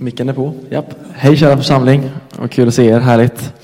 [0.00, 0.54] Micken är på.
[0.70, 0.94] Japp.
[1.14, 2.10] Hej kära församling.
[2.38, 3.00] Vad kul att se er.
[3.00, 3.54] Härligt.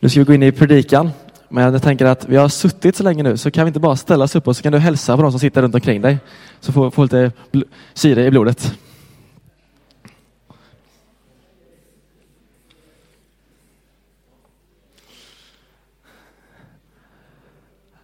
[0.00, 1.10] Nu ska vi gå in i predikan.
[1.48, 3.96] Men jag tänker att vi har suttit så länge nu så kan vi inte bara
[3.96, 6.18] ställa oss upp och så kan du hälsa på de som sitter runt omkring dig.
[6.60, 7.32] Så får få lite
[7.94, 8.74] syre i blodet.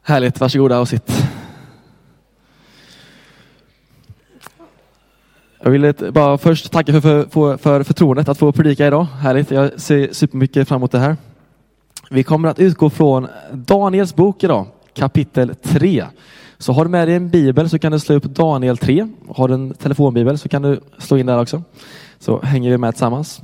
[0.03, 1.13] Härligt, varsågoda och sitt.
[5.61, 9.05] Jag vill bara först tacka för, för, för förtroendet att få predika idag.
[9.05, 11.17] Härligt, jag ser supermycket fram emot det här.
[12.11, 16.05] Vi kommer att utgå från Daniels bok idag, kapitel 3.
[16.59, 19.09] Så har du med dig en bibel så kan du slå upp Daniel 3.
[19.29, 21.63] Har du en telefonbibel så kan du slå in där också.
[22.19, 23.41] Så hänger vi med tillsammans.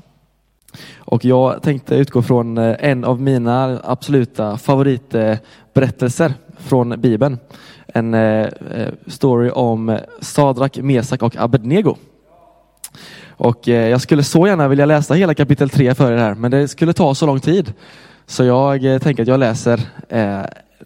[0.97, 7.39] Och jag tänkte utgå från eh, en av mina absoluta favoritberättelser från Bibeln.
[7.87, 11.97] En eh, eh, story om eh, Sadrak, Mesak och Abednego.
[13.29, 16.51] Och eh, jag skulle så gärna vilja läsa hela kapitel 3 för er här, men
[16.51, 17.73] det skulle ta så lång tid.
[18.27, 19.81] Så jag tänker att jag läser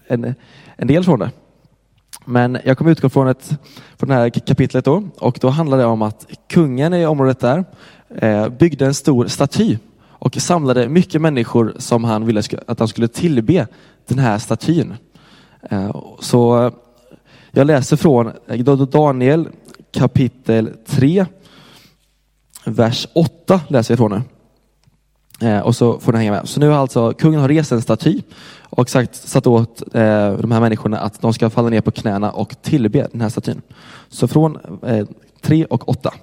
[0.09, 0.35] en,
[0.77, 1.31] en del från det.
[2.25, 3.59] Men jag kommer utgå från, ett,
[3.97, 7.65] från det här kapitlet då, och då handlar det om att kungen i området där
[8.51, 9.77] byggde en stor staty
[10.19, 13.67] och samlade mycket människor som han ville att han skulle tillbe
[14.07, 14.95] den här statyn.
[15.71, 16.73] Eh, så
[17.59, 18.33] jag läser från
[18.91, 19.49] Daniel
[19.93, 21.27] kapitel 3,
[22.65, 24.25] vers 8 läser jag från
[25.41, 25.49] nu.
[25.49, 26.49] Eh, och så får ni hänga med.
[26.49, 28.23] Så nu har alltså kungen har rest en staty
[28.63, 32.31] och sagt, satt åt eh, de här människorna att de ska falla ner på knäna
[32.31, 33.63] och tillbe den här statyn.
[34.09, 35.07] Så från eh,
[35.43, 36.15] 3 och 8.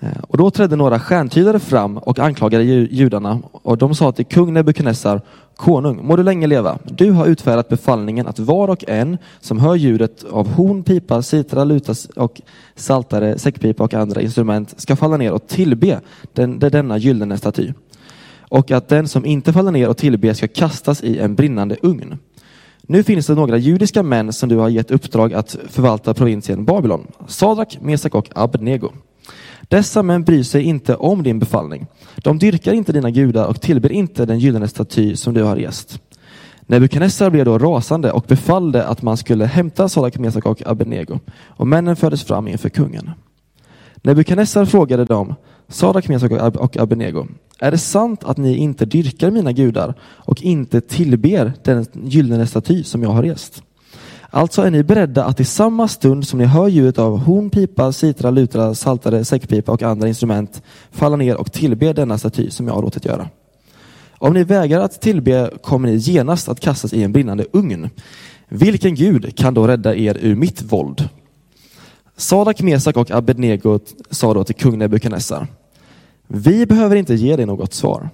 [0.00, 4.52] Eh, och då trädde några stjärntydare fram och anklagade judarna och de sa till kung
[4.52, 5.20] Nebukadnessar,
[5.56, 6.78] konung, må du länge leva.
[6.84, 11.64] Du har utfärdat befallningen att var och en som hör ljudet av horn, pipa, citra,
[11.64, 12.40] luta och
[12.74, 16.00] saltare, säckpipa och andra instrument ska falla ner och tillbe
[16.32, 17.72] den, denna gyllene staty.
[18.48, 22.18] Och att den som inte faller ner och tillber ska kastas i en brinnande ugn.
[22.82, 27.06] Nu finns det några judiska män som du har gett uppdrag att förvalta provinsen Babylon,
[27.26, 28.92] Sadrak, Mesak och Abednego.
[29.68, 31.86] Dessa män bryr sig inte om din befallning.
[32.16, 36.00] De dyrkar inte dina gudar och tillber inte den gyllene staty som du har rest.
[36.66, 41.66] Nebukadnessar blev då rasande och befallde att man skulle hämta Sadak, Mesak och Abednego och
[41.66, 43.10] männen fördes fram inför kungen.
[44.02, 45.34] Nebukadnessar frågade dem,
[45.68, 47.26] Sadak, Mesak och Abednego,
[47.58, 52.84] är det sant att ni inte dyrkar mina gudar och inte tillber den gyllene staty
[52.84, 53.62] som jag har rest?
[54.34, 57.92] Alltså är ni beredda att i samma stund som ni hör ljudet av horn, pipa,
[57.92, 62.74] citra, lutra, saltare, säckpipa och andra instrument falla ner och tillbe denna staty som jag
[62.74, 63.28] har låtit göra.
[64.10, 67.90] Om ni vägrar att tillbe kommer ni genast att kastas i en brinnande ugn.
[68.48, 71.08] Vilken gud kan då rädda er ur mitt våld?
[72.16, 73.80] Sadak, Mesak och Abednego
[74.10, 75.46] sa då till kung Nebukadnessar.
[76.26, 78.08] Vi behöver inte ge dig något svar.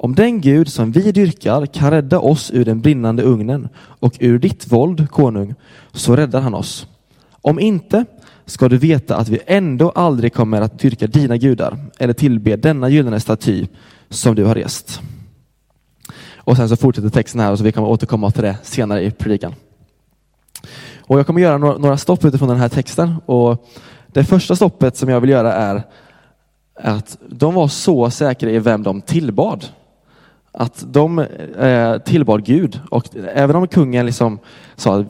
[0.00, 4.38] Om den Gud som vi dyrkar kan rädda oss ur den brinnande ugnen och ur
[4.38, 5.54] ditt våld, konung,
[5.92, 6.86] så räddar han oss.
[7.30, 8.04] Om inte
[8.46, 12.88] ska du veta att vi ändå aldrig kommer att dyrka dina gudar eller tillbe denna
[12.88, 13.66] gyllene staty
[14.08, 15.00] som du har rest.
[16.36, 19.10] Och sen så fortsätter texten här och så vi kommer återkomma till det senare i
[19.10, 19.54] predikan.
[20.98, 23.66] Och jag kommer göra några stopp utifrån den här texten och
[24.06, 25.82] det första stoppet som jag vill göra är
[26.74, 29.64] att de var så säkra i vem de tillbad
[30.52, 31.18] att de
[31.58, 33.04] eh, tillbad Gud och
[33.34, 34.38] även om kungen liksom
[34.76, 35.04] sa,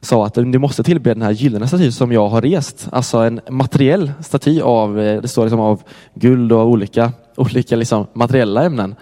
[0.00, 3.40] sa att du måste tillbe den här gyllene statyn som jag har rest, alltså en
[3.50, 5.82] materiell staty av, eh, det står liksom av
[6.14, 8.94] guld och olika, olika liksom materiella ämnen,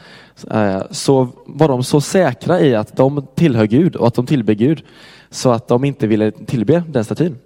[0.51, 4.55] eh, så var de så säkra i att de tillhör Gud och att de tillber
[4.55, 4.85] Gud
[5.31, 7.37] så att de inte ville tillbe den statyn.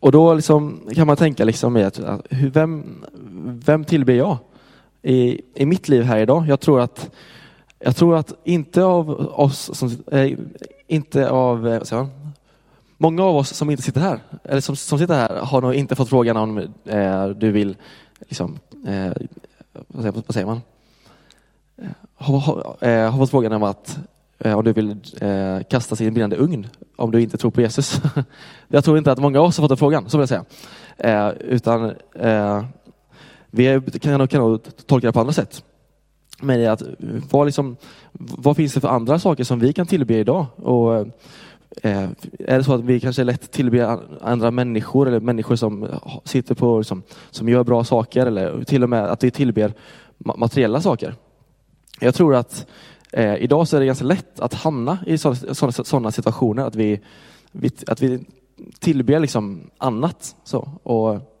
[0.00, 1.90] Och då liksom kan man tänka liksom
[2.30, 3.04] vem,
[3.44, 4.36] vem tillber jag?
[5.02, 6.44] I, i mitt liv här idag.
[6.48, 7.10] Jag tror att,
[7.78, 9.10] jag tror att inte av
[9.40, 10.38] oss som, eh,
[10.86, 12.32] inte av, eh, vad säger man?
[12.96, 15.96] Många av oss som inte sitter här, eller som, som sitter här, har nog inte
[15.96, 17.76] fått frågan om eh, du vill,
[18.20, 19.12] liksom, eh,
[19.88, 20.60] vad, säger, vad säger man?
[21.76, 23.98] Eh, har, har, har fått frågan om att
[24.44, 28.00] om du vill eh, kastas i en brinnande ugn om du inte tror på Jesus.
[28.68, 30.44] jag tror inte att många av oss har fått den frågan, så vill jag säga.
[30.98, 32.64] Eh, utan eh,
[33.50, 35.64] vi kan nog, kan tolka det på andra sätt.
[36.40, 36.82] Men att,
[37.30, 37.76] vad, liksom,
[38.12, 40.46] vad finns det för andra saker som vi kan tillbe idag?
[40.56, 40.96] Och,
[41.82, 42.08] eh,
[42.38, 45.88] är det så att vi kanske lätt tillber andra människor eller människor som
[46.24, 49.72] sitter på, liksom, som gör bra saker eller till och med att vi tillber
[50.18, 51.14] materiella saker?
[52.00, 52.66] Jag tror att
[53.12, 57.00] eh, idag så är det ganska lätt att hamna i sådana situationer att vi,
[57.52, 58.24] vi, att vi
[58.78, 60.36] tillber liksom annat.
[60.44, 60.68] Så.
[60.82, 61.37] Och,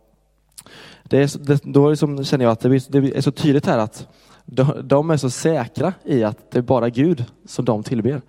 [1.08, 4.08] det är, det, då liksom känner jag att det, det är så tydligt här att
[4.44, 8.22] de, de, är så säkra i att det är bara Gud som de tillber.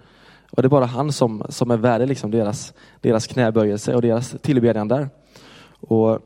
[0.52, 4.36] Och det är bara han som, som är värdig liksom deras, deras knäböjelse och deras
[4.42, 5.10] tillbedjan där.
[5.80, 6.20] Och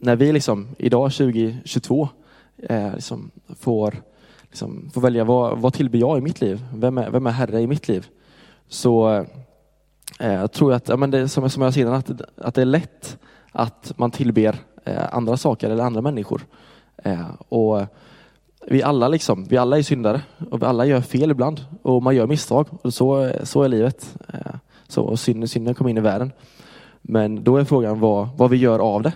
[0.00, 2.08] när vi liksom idag 2022
[2.56, 4.02] eh, liksom får,
[4.42, 6.64] liksom, får välja vad, vad tillber jag i mitt liv?
[6.74, 8.06] Vem är, vem är Herre i mitt liv?
[8.68, 9.24] Så
[10.20, 12.64] eh, tror jag att, ja, men det, som, som jag ser att, att det är
[12.64, 13.18] lätt
[13.52, 14.56] att man tillber
[14.86, 16.46] Eh, andra saker eller andra människor.
[16.96, 17.82] Eh, och
[18.66, 22.16] vi alla liksom, vi alla är syndare och vi alla gör fel ibland och man
[22.16, 24.16] gör misstag och så, så är livet.
[24.28, 24.54] Eh,
[24.88, 26.32] så, och synden, synden kommer in i världen.
[27.02, 29.12] Men då är frågan vad, vad vi gör av det.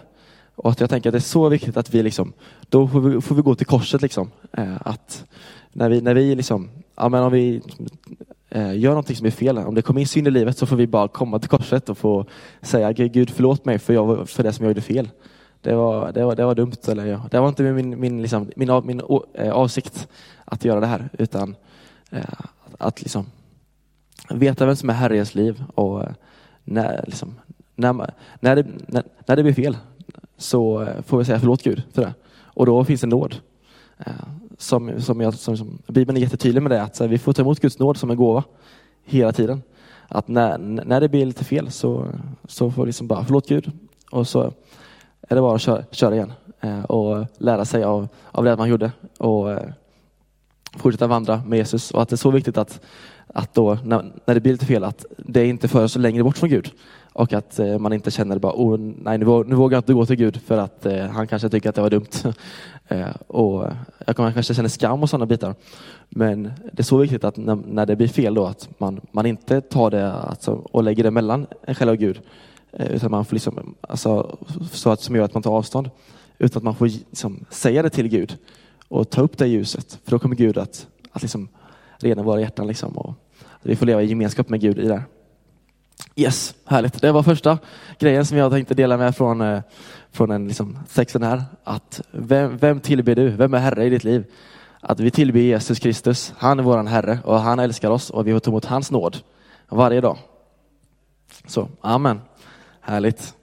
[0.55, 2.32] Och att jag tänker att det är så viktigt att vi liksom,
[2.69, 4.31] då får vi, får vi gå till korset liksom.
[4.81, 5.25] Att
[5.72, 7.62] när vi, när vi liksom, ja men om vi
[8.75, 10.87] gör någonting som är fel, om det kommer in synd i livet så får vi
[10.87, 12.26] bara komma till korset och få
[12.62, 15.08] säga Gud förlåt mig för, jag, för det som jag gjorde fel.
[15.62, 18.51] Det var, det var, det var dumt, eller ja, det var inte min, min, liksom,
[18.57, 19.03] min, min, min
[19.35, 20.09] eh, avsikt
[20.45, 21.57] att göra det här, utan
[22.11, 22.25] eh,
[22.79, 23.27] att liksom
[24.31, 26.11] veta vem som är Herre i ens liv och eh,
[26.65, 27.35] när, liksom,
[27.75, 27.93] när,
[28.41, 29.77] när, det, när, när det blir fel
[30.37, 32.15] så eh, får vi säga förlåt Gud för det.
[32.45, 33.37] Och då finns det nåd.
[33.99, 34.13] Eh,
[34.59, 37.61] som, som, jag, som, som Bibeln är jättetydlig med det, att vi får ta emot
[37.61, 38.45] Guds nåd som en gåva
[39.05, 39.63] hela tiden.
[40.09, 42.06] Att när, när det blir lite fel så,
[42.45, 43.73] så får vi liksom bara förlåt Gud
[44.11, 44.53] och så
[45.31, 48.69] är det bara att köra, köra igen eh, och lära sig av, av det man
[48.69, 49.71] gjorde och eh,
[50.77, 51.91] fortsätta vandra med Jesus.
[51.91, 52.81] Och att det är så viktigt att,
[53.27, 56.37] att då, när, när det blir lite fel, att det inte för oss längre bort
[56.38, 56.71] från Gud.
[57.12, 60.06] Och att eh, man inte känner bara, oh, nej nu, nu vågar jag inte gå
[60.06, 62.35] till Gud för att eh, han kanske tycker att det var dumt.
[63.27, 63.67] och
[64.06, 65.55] jag kanske känner skam och sådana bitar.
[66.09, 66.43] Men
[66.73, 69.61] det är så viktigt att när, när det blir fel då, att man, man inte
[69.61, 72.21] tar det alltså, och lägger det mellan en själv och Gud.
[72.72, 74.38] Eh, utan man får liksom, alltså,
[74.72, 75.90] så att, som gör att man tar avstånd.
[76.38, 78.38] Utan att man får liksom, säga det till Gud
[78.88, 79.99] och ta upp det ljuset.
[80.05, 81.49] För då kommer Gud att, att liksom,
[81.99, 82.67] rena våra hjärtan.
[82.67, 83.14] Liksom, och
[83.62, 85.02] vi får leva i gemenskap med Gud i det.
[86.17, 87.00] Yes, härligt.
[87.00, 87.58] Det var första
[87.99, 89.61] grejen som jag tänkte dela med från, eh,
[90.11, 91.43] från en liksom, texten här.
[91.64, 93.28] Att vem, vem tillber du?
[93.28, 94.25] Vem är Herre i ditt liv?
[94.81, 96.34] Att vi tillber Jesus Kristus.
[96.37, 99.17] Han är våran Herre och han älskar oss och vi får ta emot hans nåd
[99.69, 100.19] varje dag.
[101.46, 102.20] Så, amen.
[102.81, 103.35] Härligt.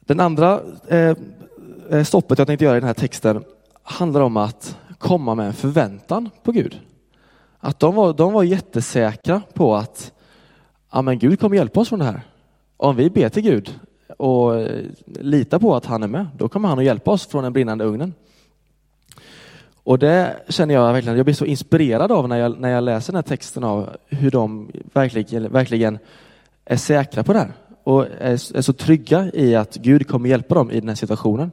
[0.00, 1.16] Den andra eh,
[1.90, 3.44] eh, stoppet jag tänkte göra i den här texten
[3.82, 6.80] handlar om att komma med en förväntan på Gud.
[7.58, 10.12] Att de var, de var jättesäkra på att
[10.92, 12.20] ja, men Gud kommer hjälpa oss från det här.
[12.76, 13.80] Om vi ber till Gud
[14.16, 17.42] och eh, litar på att han är med, då kommer han att hjälpa oss från
[17.44, 18.14] den brinnande ugnen.
[19.82, 23.12] Och det känner jag verkligen, jag blir så inspirerad av när jag, när jag läser
[23.12, 25.98] den här texten av hur de verkligen, verkligen
[26.64, 27.52] är säkra på det här
[27.86, 31.50] och är, är så trygga i att Gud kommer hjälpa dem i den här situationen.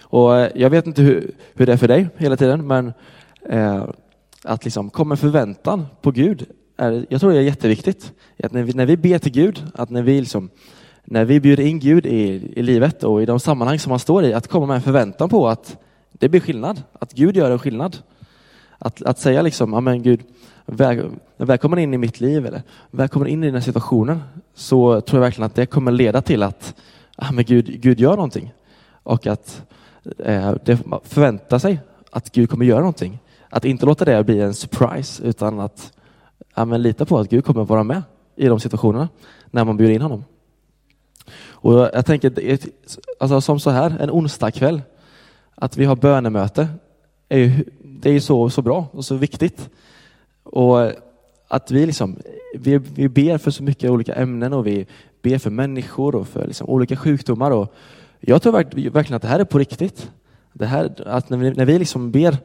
[0.00, 2.92] Och eh, jag vet inte hur, hur det är för dig hela tiden, men
[3.48, 3.84] eh,
[4.44, 6.46] att liksom komma med förväntan på Gud,
[6.76, 8.12] är, jag tror det är jätteviktigt.
[8.42, 10.50] Att när, vi, när vi ber till Gud, att när vi, liksom,
[11.04, 14.24] när vi bjuder in Gud i, i livet och i de sammanhang som man står
[14.24, 15.76] i, att komma med en förväntan på att
[16.12, 17.96] det blir skillnad, att Gud gör en skillnad.
[18.78, 20.20] Att, att säga liksom, amen Gud,
[20.66, 24.22] väl, välkommen in i mitt liv eller välkommen in i den här situationen
[24.54, 26.74] så tror jag verkligen att det kommer leda till att
[27.16, 28.52] amen men Gud, Gud gör någonting
[29.02, 29.62] och att
[30.18, 33.18] eh, det förväntar sig att Gud kommer göra någonting.
[33.48, 35.92] Att inte låta det bli en surprise utan att
[36.54, 38.02] amen, lita på att Gud kommer vara med
[38.36, 39.08] i de situationerna
[39.50, 40.24] när man bjuder in honom.
[41.60, 42.58] Och jag tänker,
[43.20, 44.82] alltså som så här, en onsdagkväll,
[45.54, 46.68] att vi har bönemöte,
[47.28, 47.64] är ju,
[48.00, 49.70] det är ju så, så bra och så viktigt.
[50.42, 50.92] Och
[51.48, 52.16] att vi, liksom,
[52.54, 54.86] vi, vi ber för så mycket olika ämnen och vi
[55.22, 57.50] ber för människor och för liksom olika sjukdomar.
[57.50, 57.74] Och
[58.20, 60.10] jag tror verkligen att det här är på riktigt.
[60.52, 62.36] Det här, att när vi, när vi liksom ber,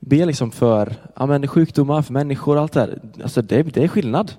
[0.00, 3.84] ber liksom för ja, men sjukdomar, för människor och allt det här, alltså det, det
[3.84, 4.32] är skillnad.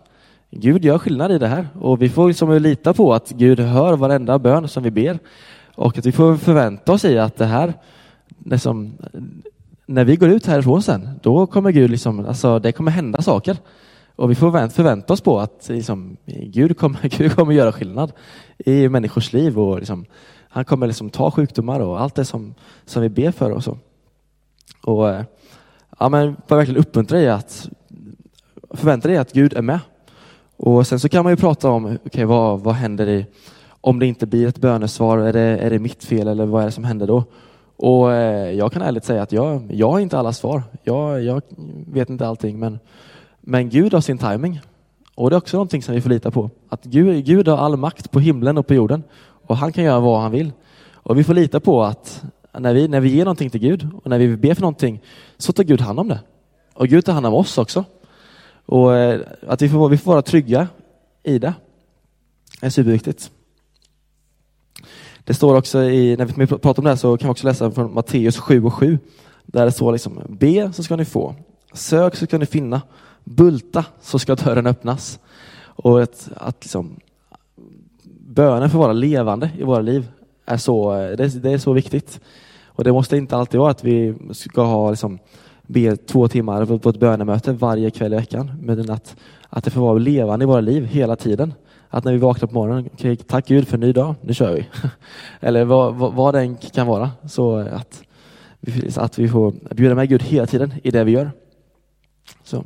[0.52, 3.98] Gud gör skillnad i det här och vi får liksom lita på att Gud hör
[3.98, 5.20] varenda bön som vi ber
[5.76, 7.74] och att vi får förvänta oss i att det här,
[8.46, 8.94] liksom,
[9.88, 13.58] när vi går ut härifrån sen, då kommer Gud liksom, alltså det kommer hända saker.
[14.16, 18.12] Och vi får förvänta oss på att liksom, Gud, kommer, Gud kommer göra skillnad
[18.58, 20.06] i människors liv och liksom,
[20.50, 22.54] han kommer liksom ta sjukdomar och allt det som,
[22.86, 23.78] som vi ber för och så.
[24.84, 25.24] Och eh,
[26.00, 27.70] ja, men var verkligen uppmuntra dig att
[28.70, 29.80] förvänta dig att Gud är med.
[30.58, 33.26] Och sen så kan man ju prata om, okay, vad, vad händer i,
[33.82, 36.66] om det inte blir ett bönesvar, är det, är det mitt fel eller vad är
[36.66, 37.24] det som händer då?
[37.78, 40.64] Och eh, jag kan ärligt säga att jag, jag har inte alla svar.
[40.84, 41.42] Jag, jag
[41.88, 42.80] vet inte allting, men,
[43.42, 44.60] men Gud har sin timing.
[45.16, 46.50] Och det är också någonting som vi får lita på.
[46.70, 49.04] Att Gud, Gud har all makt på himlen och på jorden.
[49.48, 50.52] och han kan göra vad han vill.
[50.94, 52.24] Och vi får lita på att
[52.60, 55.02] när vi, när vi ger någonting till Gud och när vi ber för någonting
[55.38, 56.20] så tar Gud hand om det.
[56.74, 57.84] Och Gud tar hand om oss också.
[58.66, 60.68] Och eh, att vi får, vi får vara trygga
[61.24, 61.54] i det
[62.62, 63.32] är superviktigt.
[65.28, 67.72] Det står också i, när vi pratar om det här så kan vi också läsa
[67.72, 69.00] från Matteus 7 och 7.
[69.46, 71.36] Där det står liksom, be så ska ni få,
[71.74, 72.82] sök så ska ni finna,
[73.24, 75.20] bulta så ska dörren öppnas.
[75.60, 77.00] Och att, att liksom,
[78.20, 80.08] bönen får vara levande i våra liv
[80.46, 82.20] är så, det, det, är så viktigt.
[82.66, 85.20] Och det måste inte alltid vara att vi ska ha liksom,
[85.62, 88.52] be två timmar på ett bönemöte varje kväll i veckan.
[88.62, 89.16] Men att,
[89.50, 91.54] att det får vara levande i våra liv hela tiden.
[91.90, 94.54] Att när vi vaknar på morgonen, okay, tack Gud för en ny dag, nu kör
[94.54, 94.68] vi.
[95.40, 97.12] Eller vad, vad, vad det än kan vara.
[97.28, 98.04] Så att,
[98.96, 101.32] att vi får bjuda med Gud hela tiden i det vi gör.
[102.44, 102.66] Så.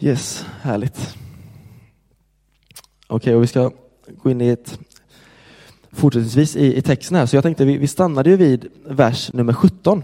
[0.00, 1.16] Yes, härligt.
[3.06, 3.70] Okej, okay, och vi ska
[4.22, 4.78] gå in i ett
[5.92, 7.26] fortsättningsvis i, i texten här.
[7.26, 10.02] Så jag tänkte, vi, vi stannade ju vid vers nummer 17.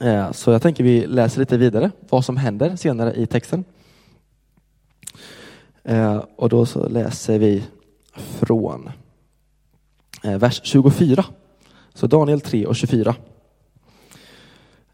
[0.00, 3.64] Eh, så jag tänker vi läser lite vidare vad som händer senare i texten.
[5.84, 7.64] Eh, och då så läser vi
[8.14, 8.90] från
[10.22, 11.24] eh, vers 24.
[11.94, 13.14] Så Daniel 3 och 24.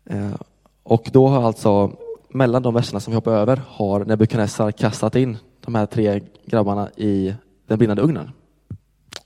[0.05, 0.35] Eh,
[0.83, 1.93] och då har alltså,
[2.29, 6.91] mellan de verserna som vi hoppar över, har Nebukadnessar kastat in de här tre grabbarna
[6.97, 7.35] i
[7.67, 8.31] den brinnande ugnen.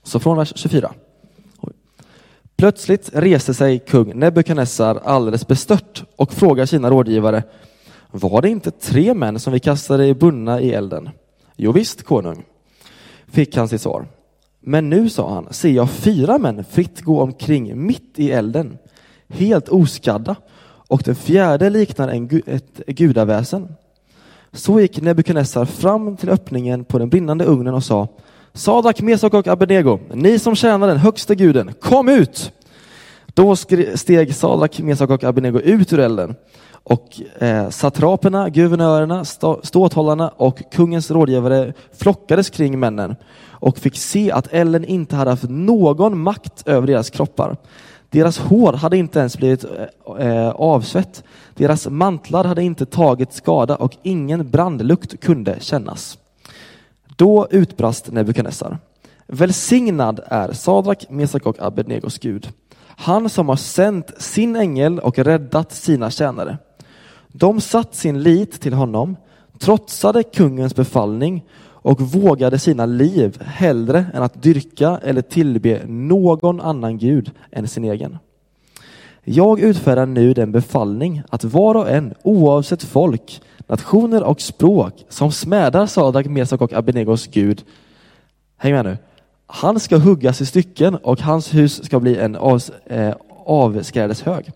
[0.03, 0.91] Så från vers 24.
[2.57, 7.43] Plötsligt reste sig kung Nebukadnessar alldeles bestört och frågar sina rådgivare
[8.11, 11.09] Var det inte tre män som vi kastade bundna i elden?
[11.55, 12.45] Jo visst, konung,
[13.27, 14.07] fick han sitt svar.
[14.59, 18.77] Men nu, sa han, ser jag fyra män fritt gå omkring mitt i elden,
[19.27, 20.35] helt oskadda,
[20.87, 23.67] och den fjärde liknar en, ett gudaväsen.
[24.51, 28.07] Så gick Nebukadnessar fram till öppningen på den brinnande ugnen och sa
[28.53, 32.51] Sadak, Mesak och Abednego, ni som tjänar den högste guden, kom ut!
[33.33, 33.55] Då
[33.95, 36.35] steg Sadak, Mesak och Abednego ut ur elden
[36.85, 39.25] och eh, satraperna, guvernörerna,
[39.63, 43.15] ståthållarna och kungens rådgivare flockades kring männen
[43.49, 47.57] och fick se att elden inte hade haft någon makt över deras kroppar.
[48.09, 51.23] Deras hår hade inte ens blivit eh, eh avsvett.
[51.55, 56.17] Deras mantlar hade inte tagit skada och ingen brandlukt kunde kännas.
[57.15, 58.77] Då utbrast Nebukadnessar.
[59.27, 62.49] Välsignad är Sadrak, Mesak och Abednegos Gud.
[62.87, 66.57] Han som har sänt sin ängel och räddat sina tjänare.
[67.37, 69.15] De satt sin lit till honom,
[69.59, 76.97] trotsade kungens befallning och vågade sina liv hellre än att dyrka eller tillbe någon annan
[76.97, 78.17] gud än sin egen.
[79.23, 85.31] Jag utfärdar nu den befallning att var och en, oavsett folk, nationer och språk, som
[85.31, 87.63] smädar Sadak, Mesak och Abinegos Gud,
[88.57, 88.97] häng med nu,
[89.47, 93.13] han ska huggas i stycken och hans hus ska bli en av, eh,
[93.45, 94.51] avskrädeshög.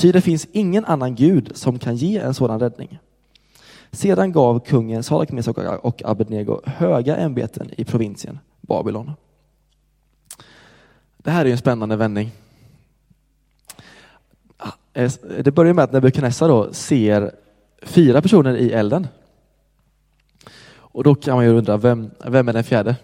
[0.00, 2.98] Ty det finns ingen annan gud som kan ge en sådan räddning.
[3.92, 9.12] Sedan gav kungen Sadak, Mesak och Abednego höga ämbeten i provinsen Babylon.
[11.16, 12.30] Det här är en spännande vändning.
[15.38, 17.34] Det börjar med att Nebukadnessar då ser
[17.82, 19.06] fyra personer i elden.
[20.72, 22.96] Och då kan man ju undra, vem, vem är den fjärde?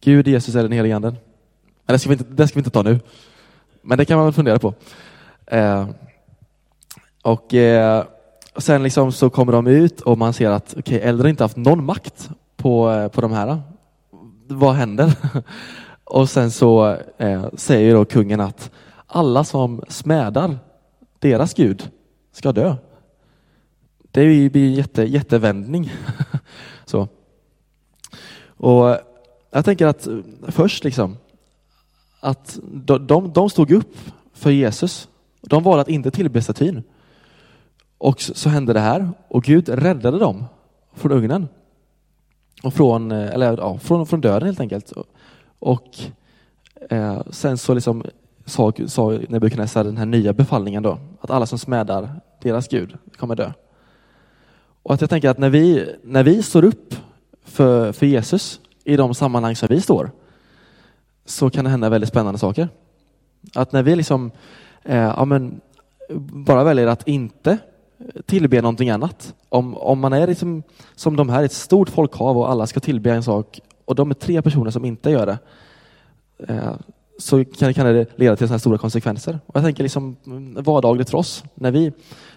[0.00, 1.16] Gud, Jesus eller den helige anden?
[1.86, 3.00] Men det ska, vi inte, det ska vi inte ta nu.
[3.82, 4.74] Men det kan man väl fundera på.
[5.50, 5.88] Eh,
[7.22, 8.04] och eh,
[8.56, 11.84] sen liksom så kommer de ut och man ser att okay, äldre inte haft någon
[11.84, 13.62] makt på, eh, på de här.
[14.48, 15.12] Vad händer?
[16.04, 18.70] och sen så eh, säger då kungen att
[19.06, 20.58] alla som smädar
[21.18, 21.90] deras Gud
[22.32, 22.76] ska dö.
[24.10, 25.92] Det blir en jätte, jättevändning.
[26.84, 27.08] så.
[28.56, 28.98] Och
[29.50, 31.16] jag tänker att eh, först liksom,
[32.20, 33.96] att de, de, de stod upp
[34.32, 35.08] för Jesus.
[35.40, 36.82] De valde att inte tillbe statyn.
[37.98, 40.44] Och så, så hände det här och Gud räddade dem
[40.94, 41.48] från ugnen.
[42.62, 44.92] Och från, eh, eller, ja, från, från döden helt enkelt.
[45.58, 45.98] Och
[46.90, 48.04] eh, sen så liksom
[48.44, 53.34] sa, sa Nebukadnessar den här nya befallningen då, att alla som smädar deras Gud kommer
[53.34, 53.52] dö.
[54.82, 56.94] Och att jag tänker att när vi, när vi står upp
[57.44, 60.10] för, för Jesus i de sammanhang som vi står,
[61.24, 62.68] så kan det hända väldigt spännande saker.
[63.54, 64.30] Att när vi liksom,
[64.84, 65.60] eh, ja, men,
[66.32, 67.58] bara väljer att inte
[68.26, 69.34] tillbe någonting annat.
[69.48, 70.62] Om, om man är liksom,
[70.94, 74.14] som de här, ett stort folkhav och alla ska tillbe en sak och de är
[74.14, 75.38] tre personer som inte gör det,
[76.48, 76.72] eh,
[77.18, 79.38] så kan, kan det leda till sådana stora konsekvenser.
[79.46, 80.16] Och jag tänker liksom
[80.56, 81.92] vardagligt för oss, när vi,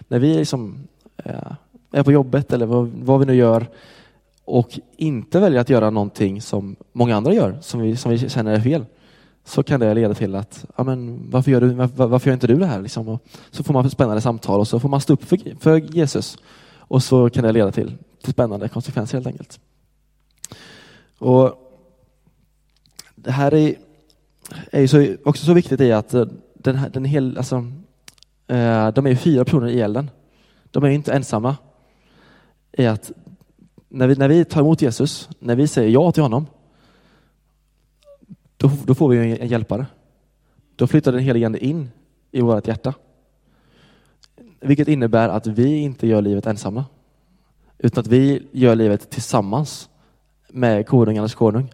[0.08, 1.52] när vi liksom, eh,
[1.92, 3.66] är på jobbet eller vad, vad vi nu gör
[4.44, 8.54] och inte väljer att göra någonting som många andra gör, som vi, som vi känner
[8.54, 8.84] är fel,
[9.44, 12.46] så kan det leda till att, ja, men varför, gör du, varför, varför gör inte
[12.46, 12.82] du det här?
[12.82, 13.08] Liksom?
[13.08, 16.38] Och så får man spännande samtal och så får man stå upp för, för Jesus.
[16.78, 19.60] Och så kan det leda till, till spännande konsekvenser helt enkelt.
[21.18, 21.60] Och
[23.14, 23.74] Det här är,
[24.70, 27.56] är så, också så viktigt i att eh, den, här, den hel, alltså,
[28.46, 30.10] eh, de är fyra personer i elden.
[30.70, 31.56] De är inte ensamma.
[32.72, 33.12] I att
[33.88, 36.46] när vi, när vi tar emot Jesus, när vi säger ja till honom,
[38.64, 39.86] då, då får vi en, en hjälpare.
[40.76, 41.90] Då flyttar den helige Ande in
[42.30, 42.94] i vårt hjärta.
[44.60, 46.84] Vilket innebär att vi inte gör livet ensamma.
[47.78, 49.88] Utan att vi gör livet tillsammans
[50.48, 51.72] med konungarnas konung,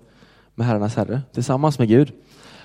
[0.55, 2.13] med herrarnas herre, tillsammans med Gud.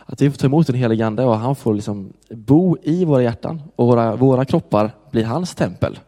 [0.06, 3.24] Att vi får ta emot den helige Ande och han får liksom bo i våra
[3.24, 6.00] hjärtan och våra, våra kroppar blir hans tempel.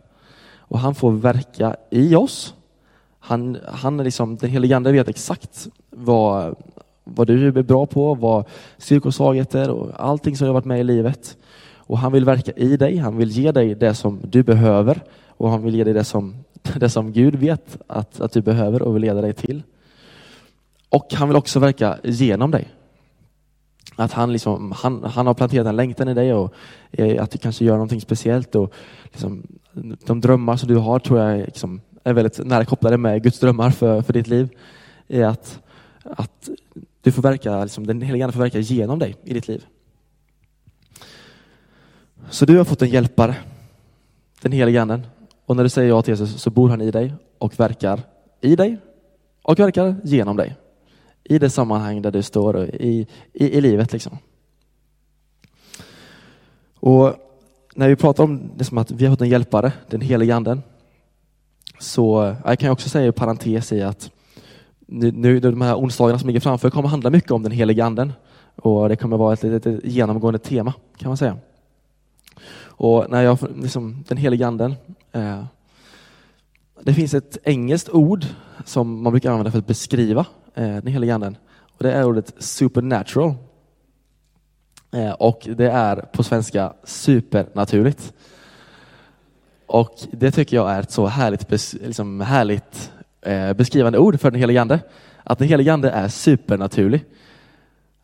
[0.58, 2.54] Och han får verka i oss.
[3.20, 6.56] Han, han är liksom, den helige Ande vet exakt vad,
[7.16, 8.46] vad du är bra på, vad
[8.78, 11.38] styrkor och svagheter och allting som du har varit med i livet.
[11.76, 15.50] Och han vill verka i dig, han vill ge dig det som du behöver och
[15.50, 16.36] han vill ge dig det som,
[16.76, 19.64] det som Gud vet att, att du behöver och vill leda dig till.
[20.90, 22.68] Och han vill också verka genom dig.
[23.96, 26.54] Att han, liksom, han, han har planterat en längtan i dig och
[26.92, 28.56] eh, att du kanske gör någonting speciellt.
[28.56, 28.74] Och
[29.04, 29.48] liksom,
[30.06, 33.70] de drömmar som du har tror jag liksom, är väldigt nära kopplade med Guds drömmar
[33.70, 34.50] för, för ditt liv.
[35.08, 35.60] Är att,
[36.04, 36.50] att
[37.08, 39.66] du får verka, liksom, den helige Ande får verka genom dig i ditt liv.
[42.30, 43.36] Så du har fått en hjälpare,
[44.42, 45.08] den helige Anden.
[45.46, 48.02] Och när du säger ja till Jesus så bor han i dig och verkar
[48.42, 48.78] i dig
[49.42, 50.56] och verkar genom dig
[51.24, 53.94] i det sammanhang där du står i, i, i livet.
[53.94, 54.18] Liksom.
[56.80, 57.16] Och
[57.76, 60.64] när vi pratar om det som att vi har fått en hjälpare, den helige anden,
[61.80, 64.12] så jag kan jag också säga i parentes i att
[64.88, 68.14] nu, nu de här onsdagarna som ligger framför kommer handla mycket om den heliga anden.
[68.56, 71.38] Och det kommer vara ett, ett, ett genomgående tema kan man säga.
[72.60, 74.76] Och när jag, liksom, den heliga anden,
[75.12, 75.44] eh,
[76.82, 78.26] det finns ett engelskt ord
[78.66, 81.38] som man brukar använda för att beskriva eh, den heliga anden.
[81.60, 83.34] Och det är ordet supernatural.
[84.92, 88.14] Eh, och det är på svenska supernaturligt.
[89.66, 92.92] Och det tycker jag är ett så härligt, liksom härligt
[93.28, 94.80] eh, beskrivande ord för den helige ande.
[95.24, 97.06] Att den helige ande är supernaturlig.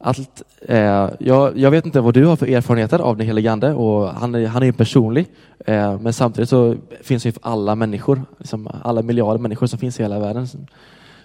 [0.05, 3.73] Allt, eh, jag, jag, vet inte vad du har för erfarenheter av den helige Ande
[3.73, 5.27] och han är, han är personlig.
[5.65, 9.99] Eh, men samtidigt så finns ju för alla människor, liksom alla miljarder människor som finns
[9.99, 10.47] i hela världen.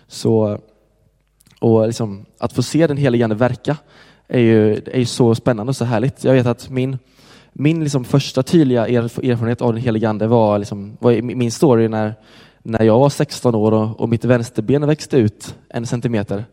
[0.06, 0.58] Så
[1.60, 3.76] och liksom, att få se den helige Ande verka
[4.28, 6.24] är ju, är ju så spännande och så härligt.
[6.24, 6.98] Jag vet att min,
[7.52, 12.14] min liksom första tydliga erfarenhet av den helige Ande var, liksom, var min story när,
[12.68, 16.44] när jag var 16 år och, och mitt vänsterben växte ut en centimeter.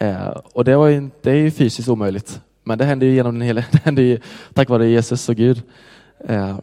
[0.00, 2.40] Eh, och det, var ju, det är ju fysiskt omöjligt.
[2.64, 4.20] Men det hände ju genom den hela, det hände ju
[4.54, 5.62] tack vare Jesus och Gud.
[6.28, 6.58] Eh,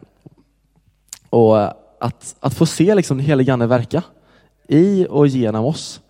[1.30, 1.62] och
[2.04, 4.02] att, att få se liksom den helige Ande verka
[4.68, 6.00] i och genom oss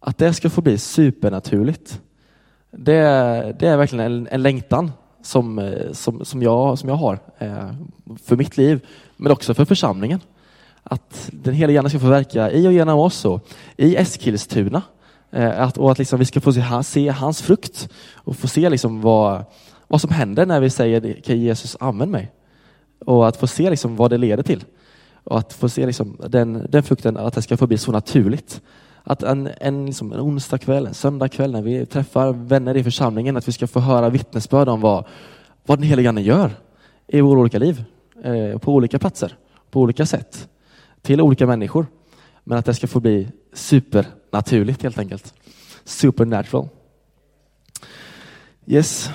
[0.00, 2.00] att det ska få bli supernaturligt.
[2.70, 3.00] Det,
[3.58, 7.70] det är verkligen en, en längtan som, eh, som, som, jag, som jag har eh,
[8.24, 10.20] för mitt liv, men också för församlingen.
[10.84, 14.82] Att den heliga Ande ska få verka i och genom oss och i Eskilstuna.
[15.30, 18.70] Eh, att, och att liksom vi ska få se, se hans frukt och få se
[18.70, 19.44] liksom vad,
[19.88, 22.32] vad som händer när vi säger kan Jesus använd mig.
[23.04, 24.64] Och att få se liksom vad det leder till.
[25.24, 28.62] Och att få se liksom den, den frukten, att det ska få bli så naturligt
[29.04, 32.84] att en, en, liksom en onsdag kväll, en söndag kväll när vi träffar vänner i
[32.84, 35.04] församlingen, att vi ska få höra vittnesbörd om vad,
[35.66, 36.50] vad den helige Ande gör
[37.06, 37.84] i våra olika liv,
[38.22, 39.36] eh, på olika platser,
[39.70, 40.48] på olika sätt,
[41.04, 41.86] till olika människor.
[42.44, 45.34] Men att det ska få bli supernaturligt helt enkelt.
[45.84, 46.68] Supernatural.
[48.66, 49.10] Yes,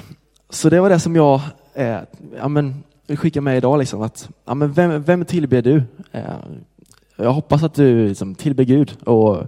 [0.50, 1.42] så det var det som jag
[1.74, 2.00] eh,
[2.38, 3.80] ja, men, vill skicka med idag.
[3.80, 5.84] Liksom, att, ja, men vem, vem tillber du?
[6.12, 6.24] Eh,
[7.16, 9.48] jag hoppas att du liksom, tillber Gud och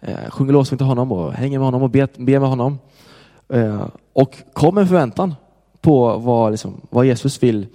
[0.00, 2.78] eh, sjunger lovsång till honom och hänger med honom och ber, ber med honom.
[3.48, 5.34] Eh, och kom med förväntan
[5.80, 7.66] på vad, liksom, vad Jesus vill,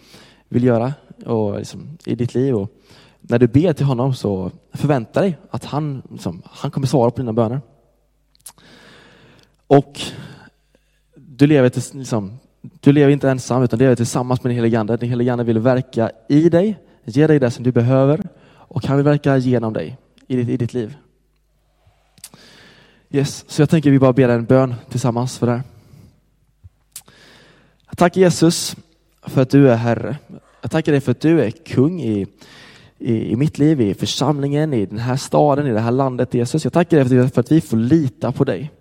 [0.50, 0.94] vill göra
[1.26, 2.56] och, liksom, i ditt liv.
[2.56, 2.72] Och
[3.22, 7.18] när du ber till honom så förvänta dig att han, liksom, han kommer svara på
[7.18, 7.62] dina böner.
[9.68, 10.02] Och
[11.16, 14.80] du lever, till, liksom, du lever inte ensam utan du lever tillsammans med den helige
[14.80, 14.98] Ande.
[14.98, 18.98] Den helige Ande vill verka i dig, ge dig det som du behöver och han
[18.98, 20.98] vill verka genom dig i ditt, i ditt liv.
[23.10, 25.64] Yes, så jag tänker vi bara ber en bön tillsammans för det här.
[27.98, 28.76] Tack Jesus
[29.22, 30.18] för att du är Herre.
[30.62, 32.28] Jag tackar dig för att du är kung i,
[33.02, 36.64] i, i mitt liv, i församlingen, i den här staden, i det här landet Jesus.
[36.64, 38.72] Jag tackar dig för att vi får lita på dig.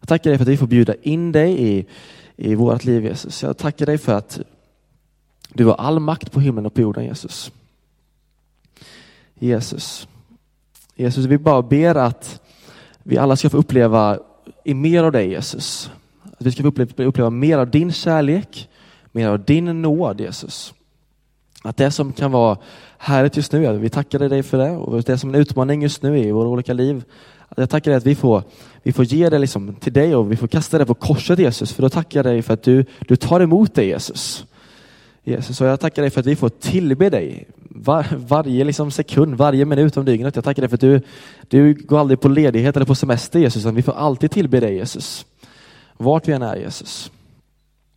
[0.00, 1.86] Jag tackar dig för att vi får bjuda in dig i,
[2.36, 3.42] i vårt liv Jesus.
[3.42, 4.40] Jag tackar dig för att
[5.52, 7.52] du har all makt på himlen och på jorden Jesus.
[9.34, 10.08] Jesus.
[10.94, 12.40] Jesus, vi bara ber att
[13.02, 14.18] vi alla ska få uppleva
[14.64, 15.90] i mer av dig Jesus.
[16.22, 18.68] Att vi ska få uppleva, uppleva mer av din kärlek,
[19.12, 20.74] mer av din nåd Jesus.
[21.66, 22.58] Att det som kan vara
[22.98, 26.02] härligt just nu, vi tackar dig för det och det som är en utmaning just
[26.02, 27.04] nu i våra olika liv.
[27.56, 28.42] Jag tackar dig att vi får,
[28.82, 31.72] vi får ge det liksom till dig och vi får kasta det på korset Jesus,
[31.72, 34.46] för då tackar jag dig för att du, du tar emot det Jesus.
[35.24, 39.34] Jesus, och jag tackar dig för att vi får tillbe dig var, varje liksom sekund,
[39.34, 40.36] varje minut om dygnet.
[40.36, 41.00] Jag tackar dig för att du,
[41.48, 44.74] du går aldrig på ledighet eller på semester Jesus, utan vi får alltid tillbe dig
[44.74, 45.26] Jesus.
[45.96, 47.10] Vart vi än är Jesus.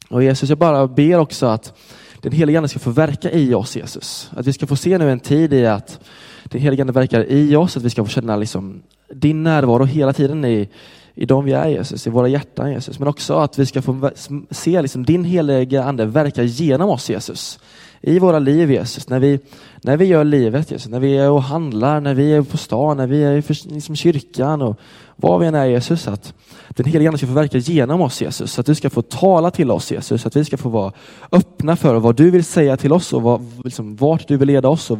[0.09, 1.73] Och Jesus, jag bara ber också att
[2.21, 4.31] den helige Ande ska få verka i oss Jesus.
[4.35, 5.99] Att vi ska få se nu en tid i att
[6.43, 8.81] den helige Ande verkar i oss, att vi ska få känna liksom
[9.13, 10.69] din närvaro hela tiden i,
[11.15, 12.99] i de vi är Jesus, i våra hjärtan Jesus.
[12.99, 14.11] Men också att vi ska få
[14.51, 17.59] se liksom din heliga Ande verka genom oss Jesus
[18.01, 19.39] i våra liv Jesus, när vi,
[19.81, 22.97] när vi gör livet Jesus, när vi är och handlar, när vi är på stan,
[22.97, 24.79] när vi är i liksom kyrkan och
[25.15, 26.33] var vi än är Jesus, att
[26.69, 29.71] den heliga Ande ska få verka genom oss Jesus, att du ska få tala till
[29.71, 30.93] oss Jesus, att vi ska få vara
[31.31, 34.69] öppna för vad du vill säga till oss och vad, liksom, vart du vill leda
[34.69, 34.97] oss och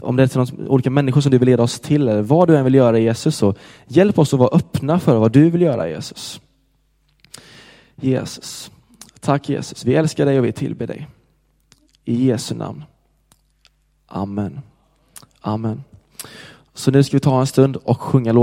[0.00, 2.48] om det är till någon, olika människor som du vill leda oss till eller vad
[2.48, 3.54] du än vill göra Jesus, så
[3.86, 6.40] hjälp oss att vara öppna för vad du vill göra Jesus.
[8.00, 8.70] Jesus.
[9.20, 11.08] Tack Jesus, vi älskar dig och vi tillber dig.
[12.04, 12.84] I Jesu namn.
[14.06, 14.60] Amen.
[15.40, 15.84] Amen.
[16.74, 18.42] Så nu ska vi ta en stund och sjunga låt